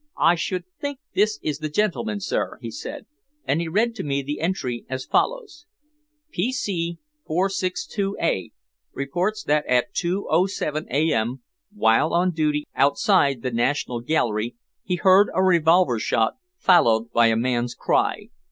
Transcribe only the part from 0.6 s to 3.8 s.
think this is the gentleman, sir," he said. And he